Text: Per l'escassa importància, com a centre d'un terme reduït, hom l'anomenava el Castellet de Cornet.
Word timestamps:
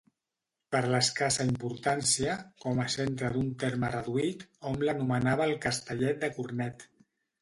Per 0.75 0.79
l'escassa 0.93 1.45
importància, 1.49 2.33
com 2.65 2.81
a 2.83 2.87
centre 2.95 3.31
d'un 3.35 3.51
terme 3.65 3.91
reduït, 3.97 4.47
hom 4.71 4.83
l'anomenava 4.89 5.47
el 5.53 5.57
Castellet 5.67 6.23
de 6.25 6.33
Cornet. 6.41 6.89